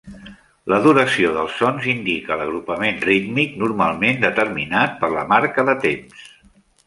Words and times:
La 0.71 0.77
duració 0.85 1.33
dels 1.33 1.57
sons 1.57 1.83
indica 1.91 2.37
l'agrupament 2.39 2.97
rítmic, 3.09 3.53
normalment 3.65 4.25
determinat 4.25 4.97
per 5.03 5.11
la 5.17 5.27
marca 5.35 5.67
de 5.71 5.77
temps. 5.85 6.27